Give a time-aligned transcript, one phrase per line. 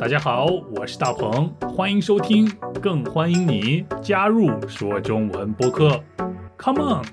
[0.00, 0.46] 大家好，
[0.76, 2.48] 我是大鹏，欢迎收听，
[2.80, 6.00] 更欢迎你加入说中文播客。
[6.56, 7.04] Come on！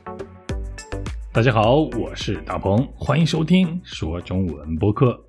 [1.33, 5.19] 大家好，我是大鹏，欢迎收听说中文播客。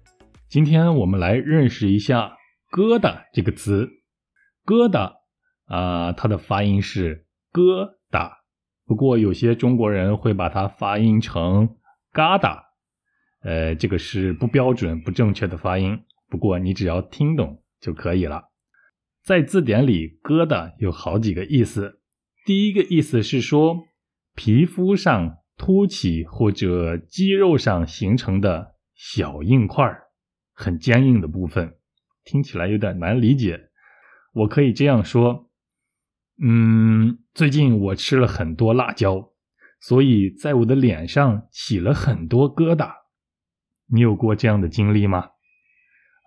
[0.51, 2.37] 今天我们来认识一下
[2.71, 3.89] “疙瘩”这个词。
[4.67, 5.15] 疙瘩
[5.65, 8.33] 啊，它的发音是“疙瘩”，
[8.85, 11.71] 不过有些中国人会把它发音成
[12.13, 12.65] “嘎达”，
[13.43, 15.99] 呃，这个是不标准、不正确的发音。
[16.29, 18.51] 不过你只要听懂就可以了。
[19.23, 22.01] 在字典里，“疙瘩”有好几个意思。
[22.45, 23.77] 第一个意思是说，
[24.35, 29.93] 皮肤上凸起或者肌肉上形成的小硬块
[30.55, 31.75] 很坚硬的部分。
[32.25, 33.71] 听起来有点难理解。
[34.33, 35.51] 我可以这样说：
[36.41, 39.33] 嗯，最近我吃了很多辣椒，
[39.81, 42.93] 所以在我的脸上起了很多疙瘩。
[43.89, 45.31] 你有过这样的经历吗？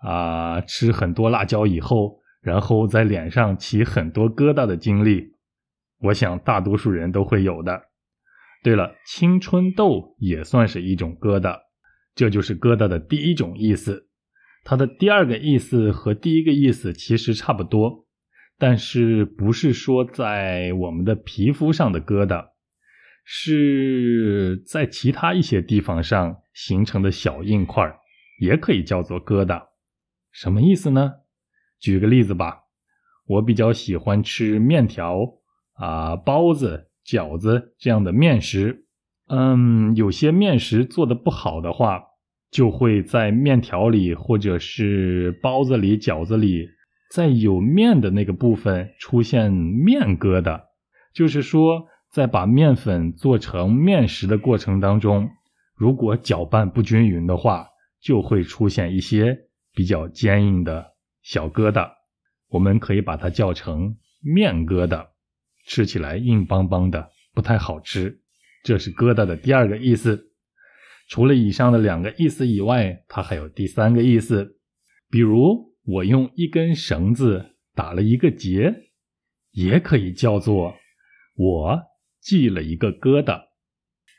[0.02, 5.34] 啊，吃很多辣椒以后，然后在脸上起很多疙瘩的经历，
[6.00, 7.82] 我想大多数人都会有的。
[8.62, 11.58] 对了，青春痘也算是一种疙瘩，
[12.14, 14.08] 这就是疙瘩的第一种意思。
[14.64, 18.06] 它的第二个意思和第一个意思其实差不多，
[18.58, 22.48] 但是不是说在我们的皮肤上的疙瘩，
[23.24, 27.90] 是在其他一些地方上形成的小硬块，
[28.38, 29.69] 也可以叫做疙瘩。
[30.32, 31.12] 什么意思呢？
[31.78, 32.64] 举个例子吧，
[33.26, 35.26] 我比较喜欢吃面条
[35.74, 38.86] 啊、包子、饺子这样的面食。
[39.28, 42.02] 嗯，有些面食做的不好的话，
[42.50, 46.68] 就会在面条里或者是包子里、饺子里，
[47.12, 50.62] 在有面的那个部分出现面疙瘩。
[51.14, 55.30] 就是说，在把面粉做成面食的过程当中，
[55.76, 57.68] 如果搅拌不均匀的话，
[58.00, 59.46] 就会出现一些。
[59.72, 61.90] 比较坚硬的小疙瘩，
[62.48, 65.08] 我们可以把它叫成面疙瘩，
[65.66, 68.20] 吃起来硬邦邦的，不太好吃。
[68.62, 70.32] 这是疙瘩的第二个意思。
[71.08, 74.58] 除了以上的两个意思以外，它还有第三个意思。
[75.10, 78.90] 比如，我用一根绳子打了一个结，
[79.50, 80.76] 也可以叫做
[81.34, 81.80] 我
[82.20, 83.46] 系了一个疙瘩。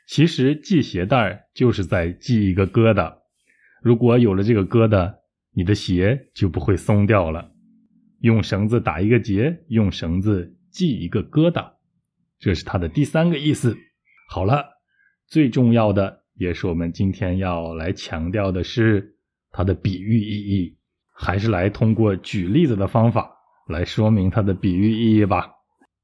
[0.06, 3.20] 其实系鞋带就是在系一个疙瘩。
[3.80, 5.14] 如果有了这个疙瘩，
[5.54, 7.52] 你的鞋就不会松掉了。
[8.20, 11.72] 用绳子打一个结，用绳子系一个疙瘩，
[12.38, 13.76] 这是它的第三个意思。
[14.28, 14.64] 好了，
[15.26, 19.16] 最重要的也是我们今天要来强调的是
[19.50, 20.78] 它的比喻意义，
[21.12, 23.32] 还是来通过举例子的方法
[23.68, 25.50] 来说明它的比喻意义吧。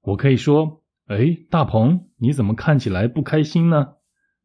[0.03, 3.95] 我可以说：“哎，大鹏，你怎么看起来不开心呢？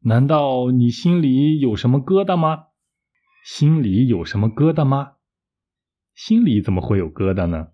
[0.00, 2.66] 难道你心里有什么疙瘩吗？”
[3.44, 5.16] 心里有什么疙瘩吗？
[6.14, 7.68] 心里怎么会有疙瘩呢？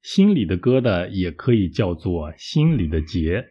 [0.00, 3.46] 心里的疙瘩也可以叫做心里的结，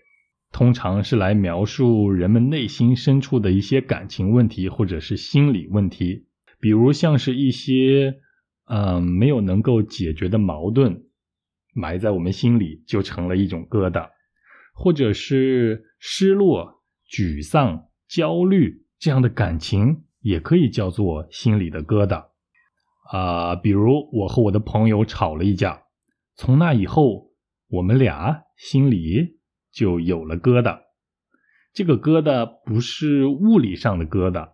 [0.54, 6.28] 通常是来描述人们内心深处的一些感情问题或者是心理问题，
[6.62, 8.22] 比如像是一些
[8.68, 11.04] 嗯没有能够解决的矛盾，
[11.74, 14.12] 埋在我们心里就成了一种疙瘩，
[14.74, 20.06] 或者是失落、沮丧、焦虑这样的感情。
[20.22, 22.26] 也可以叫做心里的疙瘩，
[23.12, 25.84] 啊，比如我和我的朋友吵了一架，
[26.36, 27.32] 从那以后，
[27.70, 29.40] 我们俩心里
[29.72, 30.80] 就有了疙瘩。
[31.74, 34.52] 这个疙瘩不是物理上的疙瘩，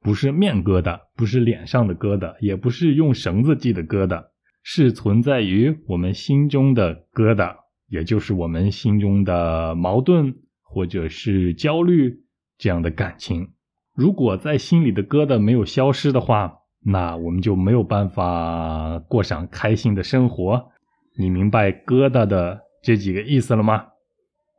[0.00, 4.26] 不是面疙瘩，不是脸上的疙瘩，也不是用绳子系的疙瘩，
[4.62, 7.56] 是存在于我们心中的疙瘩，
[7.88, 12.24] 也就是我们心中的矛盾或者是焦虑
[12.58, 13.52] 这样的感情。
[13.96, 20.70] 如果在心里的疙瘩没有消失的话，那我们就没有办法过上开心的生活。
[21.18, 23.86] 你明白疙瘩的这几个意思了吗？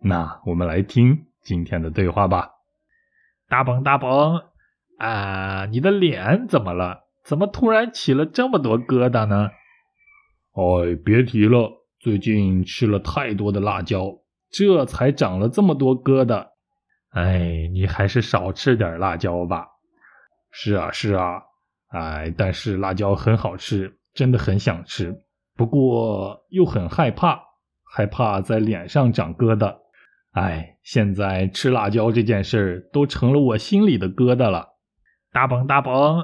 [0.02, 2.50] 那我们来听今天的对话吧。
[3.48, 4.42] 大鹏，大鹏，
[4.98, 7.04] 啊，你的脸怎么了？
[7.24, 9.52] 怎么突然起了这么多疙瘩呢？
[10.54, 14.18] 哎，别提了，最近吃了太多的辣椒，
[14.50, 16.48] 这才长了这么多疙瘩。
[17.18, 19.66] 哎，你还是少吃点辣椒吧。
[20.52, 21.42] 是啊，是啊，
[21.88, 25.16] 哎，但是辣椒很好吃，真的很想吃。
[25.56, 27.42] 不过又很害怕，
[27.84, 29.76] 害怕在脸上长疙瘩。
[30.34, 34.76] 哎，现在吃辣椒这件事儿都成了我心里的疙瘩了。
[35.32, 36.24] 大鹏，大鹏，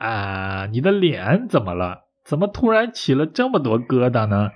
[0.00, 2.08] 啊，你的脸怎么了？
[2.24, 4.50] 怎么突然起了这么多疙瘩呢？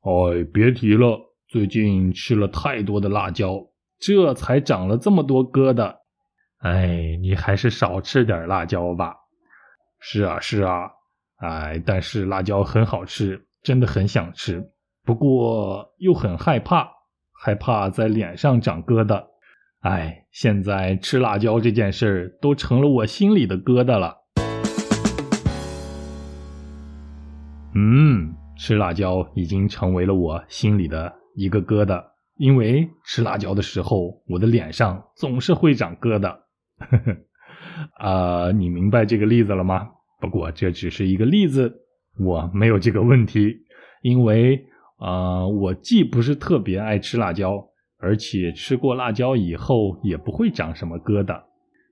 [0.00, 3.68] 哎，别提了，最近吃了太多的辣椒。
[4.02, 5.94] 这才长了这么多疙瘩，
[6.58, 9.14] 哎，你还是少吃点辣椒吧。
[10.00, 10.90] 是啊，是啊，
[11.36, 14.72] 哎，但是辣椒很好吃，真的很想吃，
[15.04, 16.90] 不过又很害怕，
[17.32, 19.24] 害怕在脸上长疙瘩。
[19.82, 24.16] 哎，现在吃辣椒这件事儿都成了我心里的疙瘩了。
[27.76, 32.04] 嗯，吃辣椒已经成为了我心里的一个疙瘩，
[32.42, 36.40] 因为吃辣椒的时候，我的脸上总是会长疙瘩。
[36.76, 37.16] 呵呵，
[38.04, 39.90] 啊，你明白这个例子了吗？
[40.20, 41.72] 不过这只是一个例子，
[42.18, 43.58] 我没有这个问题，
[44.02, 44.66] 因为
[44.98, 47.68] 啊，我既不是特别爱吃辣椒。
[47.98, 51.40] 而且吃过辣椒以后也不会长什么疙瘩。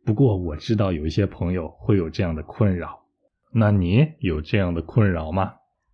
[0.04, 2.98] 不过我知道有一些朋友会有这样的困扰，
[3.52, 5.52] 那你有这样的困扰吗？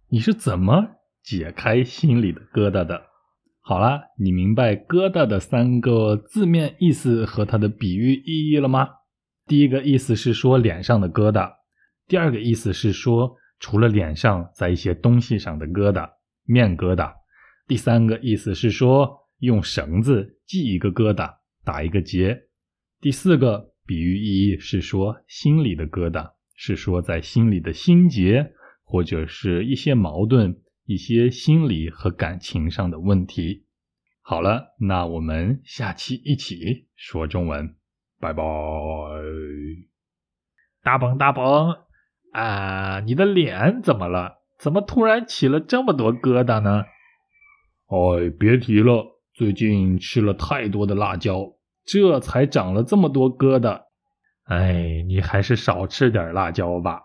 [0.09, 0.87] 你是怎么
[1.23, 3.03] 解开心里的疙瘩的？
[3.69, 8.89] 好了，你明白疙瘩的三个字面意思和它的比喻意义了吗？
[9.45, 11.53] 第一个意思是说脸上的疙瘩，
[12.07, 16.09] 第二个意思是说除了脸上在一些东西上的疙瘩，
[16.45, 17.13] 面疙瘩，
[17.67, 19.27] 第三个意思是说。
[19.41, 21.31] 用绳子系一个疙瘩，
[21.63, 22.45] 打一个结。
[23.03, 28.51] 第四个比喻意义是说心里的疙瘩，是说在心里的心结，
[28.83, 33.67] 或者是一些矛盾、一些心理和感情上的问题。
[34.23, 37.77] 好了，那我们下期一起说中文，
[38.19, 38.43] 拜拜。
[40.83, 41.77] 大鹏大鹏，
[42.33, 44.39] 啊，你的脸怎么了？
[44.59, 46.85] 怎么突然起了这么多疙瘩呢？
[47.89, 49.21] 哎，别提了。
[49.35, 53.83] 最近吃了太多的辣椒，这才长了这么多疙瘩。
[54.45, 57.03] 哎，你还是少吃点辣椒吧。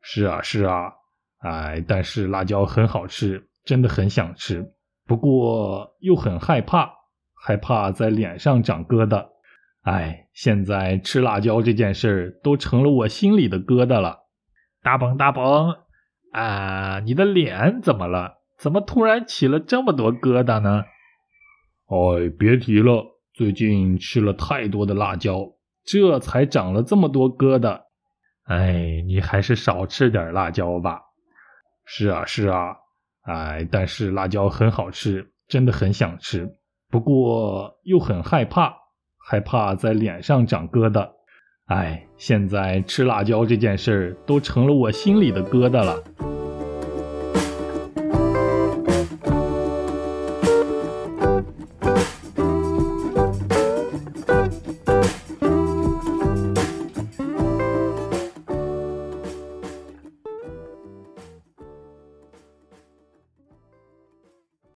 [0.00, 0.92] 是啊，是啊，
[1.42, 4.64] 哎，但是辣椒很好吃，真的很想吃，
[5.06, 6.90] 不过又很害怕，
[7.34, 9.26] 害怕在脸上长疙瘩。
[9.82, 14.20] 哎，现在吃辣椒这件事都成了我心里的疙瘩了。
[14.82, 15.74] 大鹏大鹏，
[16.32, 18.38] 啊，你的脸怎么了？
[18.58, 20.84] 怎么突然起了这么多疙瘩呢？
[21.86, 23.04] 哎，别提了，
[23.34, 25.40] 最近吃了太多的辣椒，
[25.84, 27.80] 这才长了这么多疙瘩。
[28.44, 31.00] 哎，你还是少吃点辣椒吧。
[31.84, 32.76] 是啊，是啊，
[33.22, 36.48] 哎，但是辣椒很好吃，真的很想吃，
[36.90, 38.74] 不过又很害怕，
[39.18, 41.08] 害怕在脸上长疙瘩。
[41.66, 46.31] 哎，现在吃辣椒这件事儿都成了我心里的疙瘩了。